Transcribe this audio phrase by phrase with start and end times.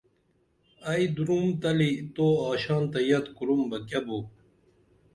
[0.89, 4.17] ائی دُرُم تلی تو آشانتہ یت کُرُم بہ کیہ بو